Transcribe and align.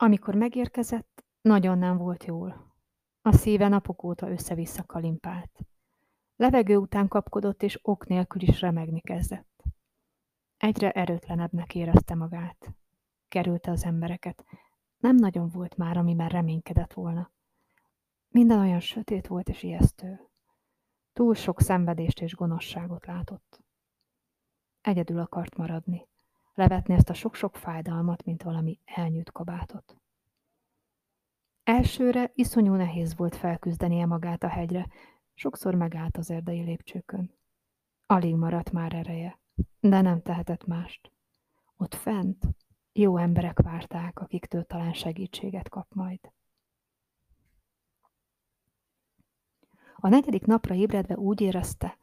Amikor 0.00 0.34
megérkezett, 0.34 1.24
nagyon 1.40 1.78
nem 1.78 1.96
volt 1.96 2.24
jól. 2.24 2.74
A 3.22 3.32
szíve 3.32 3.68
napok 3.68 4.02
óta 4.02 4.30
össze-vissza 4.30 4.84
kalimpált. 4.84 5.58
Levegő 6.36 6.76
után 6.76 7.08
kapkodott, 7.08 7.62
és 7.62 7.78
ok 7.82 8.06
nélkül 8.06 8.42
is 8.42 8.60
remegni 8.60 9.00
kezdett. 9.00 9.62
Egyre 10.56 10.90
erőtlenebbnek 10.90 11.74
érezte 11.74 12.14
magát. 12.14 12.74
Kerülte 13.28 13.70
az 13.70 13.84
embereket. 13.84 14.44
Nem 14.98 15.16
nagyon 15.16 15.48
volt 15.48 15.76
már, 15.76 15.96
amiben 15.96 16.28
reménykedett 16.28 16.92
volna. 16.92 17.30
Minden 18.28 18.58
olyan 18.58 18.80
sötét 18.80 19.26
volt 19.26 19.48
és 19.48 19.62
ijesztő. 19.62 20.20
Túl 21.12 21.34
sok 21.34 21.60
szenvedést 21.60 22.20
és 22.20 22.34
gonoszságot 22.34 23.06
látott. 23.06 23.60
Egyedül 24.80 25.18
akart 25.18 25.56
maradni. 25.56 26.08
Levetni 26.58 26.94
ezt 26.94 27.08
a 27.10 27.14
sok-sok 27.14 27.56
fájdalmat, 27.56 28.24
mint 28.24 28.42
valami 28.42 28.78
elnyűjt 28.84 29.32
kabátot. 29.32 29.96
Elsőre 31.64 32.30
iszonyú 32.34 32.74
nehéz 32.74 33.16
volt 33.16 33.36
felküzdenie 33.36 34.06
magát 34.06 34.42
a 34.42 34.48
hegyre, 34.48 34.86
sokszor 35.34 35.74
megállt 35.74 36.16
az 36.16 36.30
erdei 36.30 36.62
lépcsőkön. 36.62 37.34
Alig 38.06 38.34
maradt 38.34 38.70
már 38.70 38.92
ereje, 38.92 39.38
de 39.80 40.00
nem 40.00 40.22
tehetett 40.22 40.66
mást. 40.66 41.12
Ott 41.76 41.94
fent 41.94 42.46
jó 42.92 43.16
emberek 43.16 43.60
várták, 43.60 44.20
akiktől 44.20 44.64
talán 44.64 44.92
segítséget 44.92 45.68
kap 45.68 45.94
majd. 45.94 46.32
A 49.96 50.08
negyedik 50.08 50.46
napra 50.46 50.74
ébredve 50.74 51.16
úgy 51.16 51.40
érezte, 51.40 51.98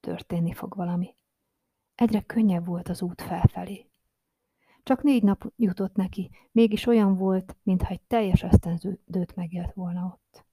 történni 0.00 0.52
fog 0.52 0.74
valami. 0.74 1.14
Egyre 1.94 2.20
könnyebb 2.22 2.66
volt 2.66 2.88
az 2.88 3.02
út 3.02 3.22
felfelé. 3.22 3.86
Csak 4.86 5.02
négy 5.02 5.22
nap 5.22 5.52
jutott 5.56 5.94
neki, 5.94 6.30
mégis 6.52 6.86
olyan 6.86 7.16
volt, 7.16 7.56
mintha 7.62 7.88
egy 7.88 8.00
teljes 8.00 8.42
esztendőt 8.42 9.34
megélt 9.34 9.72
volna 9.72 10.04
ott. 10.04 10.46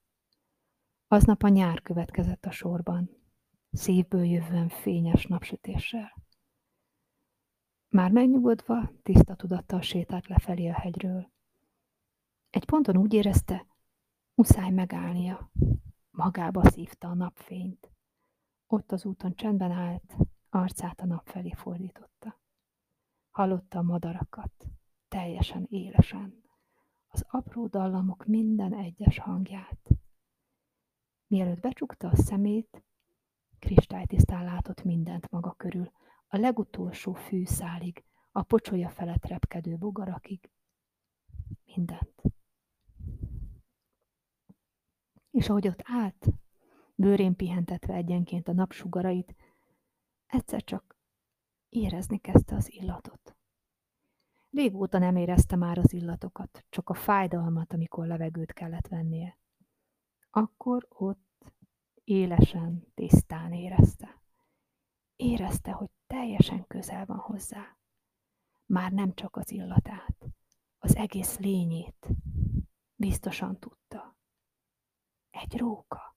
Aznap 1.08 1.42
a 1.42 1.48
nyár 1.48 1.82
következett 1.82 2.44
a 2.44 2.50
sorban, 2.50 3.10
szívből 3.72 4.24
jövően 4.24 4.68
fényes 4.68 5.26
napsütéssel. 5.26 6.12
Már 7.88 8.10
megnyugodva, 8.10 8.90
tiszta 9.02 9.34
tudattal 9.34 9.80
sétált 9.80 10.28
lefelé 10.28 10.68
a 10.68 10.80
hegyről. 10.80 11.30
Egy 12.50 12.64
ponton 12.64 12.96
úgy 12.96 13.12
érezte, 13.12 13.66
muszáj 14.34 14.70
megállnia. 14.70 15.50
Magába 16.10 16.70
szívta 16.70 17.08
a 17.08 17.14
napfényt. 17.14 17.90
Ott 18.66 18.92
az 18.92 19.04
úton 19.04 19.34
csendben 19.34 19.70
állt, 19.70 20.16
arcát 20.50 21.00
a 21.00 21.06
nap 21.06 21.26
felé 21.26 21.52
fordította. 21.52 22.33
Hallotta 23.34 23.78
a 23.78 23.82
madarakat, 23.82 24.66
teljesen 25.08 25.66
élesen, 25.70 26.42
az 27.08 27.24
apró 27.28 27.66
dallamok 27.66 28.26
minden 28.26 28.74
egyes 28.74 29.18
hangját. 29.18 29.90
Mielőtt 31.26 31.60
becsukta 31.60 32.08
a 32.08 32.16
szemét, 32.16 32.84
kristálytisztán 33.58 34.44
látott 34.44 34.82
mindent 34.82 35.30
maga 35.30 35.52
körül, 35.52 35.92
a 36.26 36.36
legutolsó 36.36 37.12
fűszálig, 37.12 38.04
a 38.32 38.42
pocsolya 38.42 38.88
felett 38.88 39.24
repkedő 39.24 39.76
bogarakig. 39.76 40.50
Mindent. 41.64 42.22
És 45.30 45.48
ahogy 45.48 45.68
ott 45.68 45.80
állt, 45.84 46.26
bőrén 46.94 47.36
pihentetve 47.36 47.94
egyenként 47.94 48.48
a 48.48 48.52
napsugarait, 48.52 49.34
egyszer 50.26 50.64
csak 50.64 50.93
érezni 51.74 52.18
kezdte 52.18 52.54
az 52.54 52.72
illatot. 52.72 53.36
Régóta 54.50 54.98
nem 54.98 55.16
érezte 55.16 55.56
már 55.56 55.78
az 55.78 55.92
illatokat, 55.92 56.64
csak 56.68 56.88
a 56.88 56.94
fájdalmat, 56.94 57.72
amikor 57.72 58.06
levegőt 58.06 58.52
kellett 58.52 58.88
vennie. 58.88 59.38
Akkor 60.30 60.86
ott 60.88 61.52
élesen, 62.04 62.86
tisztán 62.94 63.52
érezte. 63.52 64.22
Érezte, 65.16 65.70
hogy 65.70 65.90
teljesen 66.06 66.66
közel 66.66 67.06
van 67.06 67.18
hozzá. 67.18 67.76
Már 68.66 68.92
nem 68.92 69.14
csak 69.14 69.36
az 69.36 69.50
illatát, 69.50 70.26
az 70.78 70.96
egész 70.96 71.38
lényét. 71.38 72.08
Biztosan 72.94 73.58
tudta. 73.58 74.16
Egy 75.30 75.58
róka. 75.58 76.16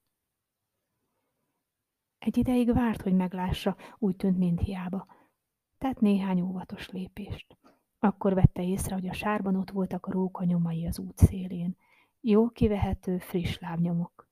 Egy 2.17 2.37
ideig 2.37 2.73
várt, 2.73 3.01
hogy 3.01 3.13
meglássa, 3.13 3.75
úgy 3.97 4.15
tűnt, 4.15 4.37
mint 4.37 4.61
hiába. 4.61 5.16
Tett 5.77 5.99
néhány 5.99 6.41
óvatos 6.41 6.89
lépést. 6.89 7.57
Akkor 7.99 8.33
vette 8.33 8.63
észre, 8.63 8.93
hogy 8.93 9.07
a 9.07 9.13
sárban 9.13 9.55
ott 9.55 9.69
voltak 9.71 10.05
a 10.05 10.11
róka 10.11 10.43
nyomai 10.43 10.87
az 10.87 10.99
út 10.99 11.17
szélén. 11.17 11.77
Jó 12.21 12.49
kivehető, 12.49 13.17
friss 13.17 13.57
lábnyomok. 13.57 14.27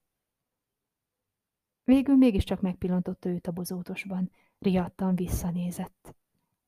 Végül 1.83 2.15
mégiscsak 2.15 2.61
megpillantotta 2.61 3.29
őt 3.29 3.47
a 3.47 3.51
bozótosban. 3.51 4.31
Riadtan 4.59 5.15
visszanézett. 5.15 6.15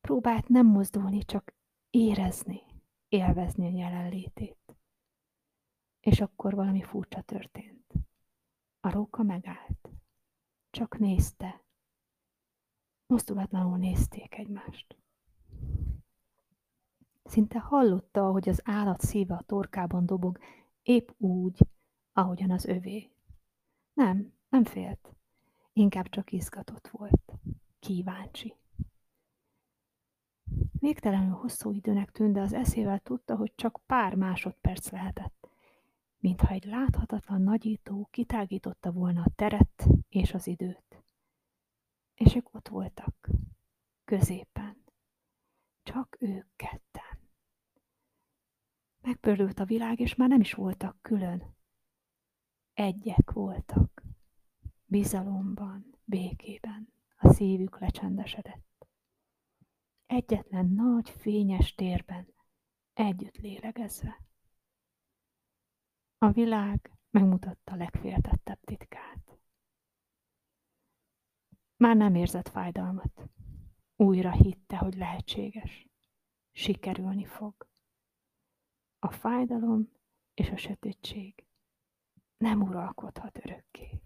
Próbált 0.00 0.48
nem 0.48 0.66
mozdulni, 0.66 1.24
csak 1.24 1.54
érezni, 1.90 2.60
élvezni 3.08 3.66
a 3.66 3.78
jelenlétét. 3.78 4.76
És 6.00 6.20
akkor 6.20 6.54
valami 6.54 6.82
furcsa 6.82 7.20
történt. 7.20 7.92
A 8.80 8.90
róka 8.90 9.22
megállt. 9.22 9.90
Csak 10.70 10.98
nézte. 10.98 11.64
Mozdulatlanul 13.08 13.78
nézték 13.78 14.38
egymást. 14.38 14.96
Szinte 17.24 17.58
hallotta, 17.58 18.26
ahogy 18.26 18.48
az 18.48 18.60
állat 18.64 19.00
szíve 19.00 19.34
a 19.34 19.42
torkában 19.42 20.06
dobog, 20.06 20.38
épp 20.82 21.08
úgy, 21.16 21.66
ahogyan 22.12 22.50
az 22.50 22.64
övé. 22.64 23.10
Nem, 23.92 24.32
nem 24.48 24.64
félt. 24.64 25.14
Inkább 25.72 26.08
csak 26.08 26.32
izgatott 26.32 26.88
volt. 26.88 27.32
Kíváncsi. 27.78 28.54
Végtelenül 30.72 31.34
hosszú 31.34 31.72
időnek 31.72 32.10
tűnt, 32.10 32.32
de 32.32 32.40
az 32.40 32.52
eszével 32.52 32.98
tudta, 32.98 33.36
hogy 33.36 33.52
csak 33.54 33.80
pár 33.86 34.14
másodperc 34.14 34.90
lehetett. 34.90 35.48
Mintha 36.18 36.52
egy 36.52 36.64
láthatatlan 36.64 37.42
nagyító 37.42 38.08
kitágította 38.10 38.92
volna 38.92 39.22
a 39.22 39.32
teret 39.36 39.88
és 40.08 40.34
az 40.34 40.46
időt. 40.46 40.87
És 42.18 42.34
ők 42.34 42.54
ott 42.54 42.68
voltak. 42.68 43.28
Középen. 44.04 44.84
Csak 45.82 46.16
ők 46.20 46.46
ketten. 46.56 47.30
Megpördült 49.00 49.58
a 49.58 49.64
világ, 49.64 50.00
és 50.00 50.14
már 50.14 50.28
nem 50.28 50.40
is 50.40 50.52
voltak 50.52 51.02
külön. 51.02 51.56
Egyek 52.72 53.30
voltak. 53.30 54.02
Bizalomban, 54.84 55.98
békében. 56.04 56.92
A 57.16 57.32
szívük 57.32 57.78
lecsendesedett. 57.78 58.86
Egyetlen 60.06 60.66
nagy, 60.66 61.10
fényes 61.10 61.74
térben, 61.74 62.34
együtt 62.92 63.36
lélegezve. 63.36 64.22
A 66.18 66.30
világ 66.30 66.92
megmutatta 67.10 67.74
legféltettebb 67.74 68.60
titkát. 68.60 69.38
Már 71.78 71.96
nem 71.96 72.14
érzett 72.14 72.48
fájdalmat. 72.48 73.28
Újra 73.96 74.32
hitte, 74.32 74.76
hogy 74.76 74.94
lehetséges. 74.94 75.86
Sikerülni 76.52 77.24
fog. 77.24 77.54
A 78.98 79.10
fájdalom 79.10 79.92
és 80.34 80.50
a 80.50 80.56
sötétség 80.56 81.46
nem 82.36 82.62
uralkodhat 82.62 83.38
örökké. 83.44 84.02